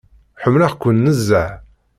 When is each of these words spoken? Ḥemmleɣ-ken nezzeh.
Ḥemmleɣ-ken 0.41 0.95
nezzeh. 1.03 1.51